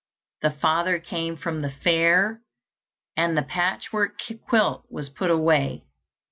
[0.41, 2.41] The father came from the fair,
[3.15, 5.83] and the patchwork quilt was put away.